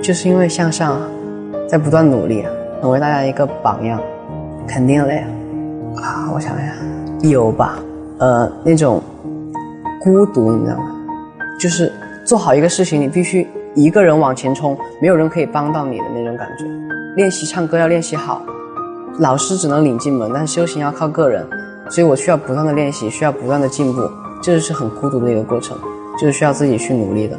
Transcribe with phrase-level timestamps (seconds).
[0.00, 1.00] 就是因为向上，
[1.68, 2.50] 在不断努力啊，
[2.80, 4.00] 成为大家一个榜样，
[4.66, 5.24] 肯定的呀。
[5.96, 7.78] 啊，我想想，有吧？
[8.18, 9.02] 呃，那种
[10.00, 10.94] 孤独，你知道吗？
[11.58, 11.92] 就是
[12.24, 16.64] 做好一个事情，你必须一个人往前冲，没有人可以帮到你的那种感觉。
[17.16, 18.40] 练习唱歌要练习好，
[19.18, 21.44] 老师只能领进门，但是修行要靠个人，
[21.90, 24.00] 所以我需要不断的练习，需要不断的进步，
[24.40, 25.76] 这就是很孤独的一个过程，
[26.18, 27.36] 就是需要自己去努力的。